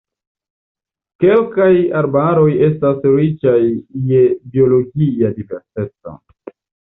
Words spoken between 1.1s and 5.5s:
Kelkaj arbaroj estas riĉaj je biologia